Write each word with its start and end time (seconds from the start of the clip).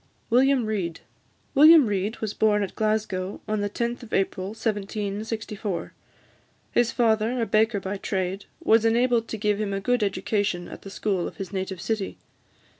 WILLIAM 0.31 0.65
REID. 0.65 1.01
William 1.53 1.85
Reid 1.85 2.17
was 2.21 2.33
born 2.33 2.63
at 2.63 2.73
Glasgow 2.75 3.39
on 3.47 3.61
the 3.61 3.69
10th 3.69 4.01
of 4.01 4.13
April 4.15 4.47
1764. 4.47 5.93
His 6.71 6.91
father, 6.91 7.39
a 7.39 7.45
baker 7.45 7.79
by 7.79 7.97
trade, 7.97 8.45
was 8.63 8.83
enabled 8.83 9.27
to 9.27 9.37
give 9.37 9.61
him 9.61 9.73
a 9.73 9.79
good 9.79 10.01
education 10.01 10.67
at 10.67 10.81
the 10.81 10.89
school 10.89 11.27
of 11.27 11.37
his 11.37 11.53
native 11.53 11.79
city. 11.79 12.17